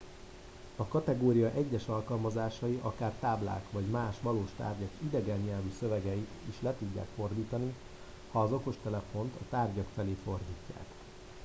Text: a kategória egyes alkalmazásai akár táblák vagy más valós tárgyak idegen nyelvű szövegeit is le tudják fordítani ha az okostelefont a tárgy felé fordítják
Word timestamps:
a 0.75 0.87
kategória 0.87 1.51
egyes 1.55 1.87
alkalmazásai 1.87 2.79
akár 2.81 3.11
táblák 3.19 3.65
vagy 3.71 3.85
más 3.85 4.15
valós 4.21 4.49
tárgyak 4.57 4.89
idegen 4.99 5.37
nyelvű 5.39 5.69
szövegeit 5.79 6.27
is 6.49 6.55
le 6.61 6.75
tudják 6.79 7.07
fordítani 7.15 7.73
ha 8.31 8.41
az 8.41 8.51
okostelefont 8.51 9.33
a 9.35 9.45
tárgy 9.49 9.83
felé 9.95 10.17
fordítják 10.23 10.85